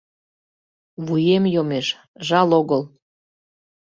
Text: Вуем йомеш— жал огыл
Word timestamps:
Вуем 1.05 1.43
йомеш— 1.55 1.87
жал 2.27 2.49
огыл 2.59 2.81